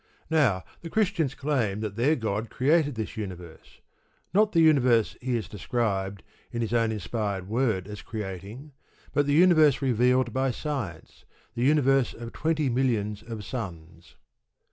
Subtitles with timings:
[0.31, 3.81] Now, the Christians claim that their God created this universe
[4.33, 8.71] not the universe He is described, in His own inspired word, as creating,
[9.13, 14.15] but the universe revealed by science; the universe of twenty millions of suns.